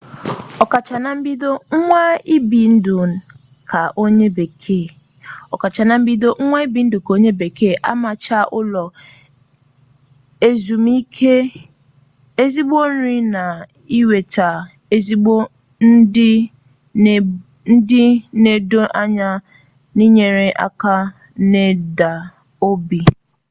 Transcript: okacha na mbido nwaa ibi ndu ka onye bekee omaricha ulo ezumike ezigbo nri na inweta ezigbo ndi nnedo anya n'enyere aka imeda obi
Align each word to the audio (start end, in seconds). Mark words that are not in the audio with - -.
okacha 0.63 0.97
na 1.03 1.11
mbido 1.19 1.49
nwaa 1.79 2.15
ibi 2.35 2.61
ndu 2.73 2.97
ka 3.69 3.81
onye 4.03 4.27
bekee 7.39 7.75
omaricha 7.91 8.39
ulo 8.59 8.85
ezumike 10.47 11.33
ezigbo 12.43 12.79
nri 12.93 13.17
na 13.33 13.45
inweta 13.97 14.47
ezigbo 14.95 15.35
ndi 15.89 16.49
nnedo 18.39 18.81
anya 19.01 19.29
n'enyere 19.95 20.47
aka 20.67 20.95
imeda 21.45 22.11
obi 22.69 23.01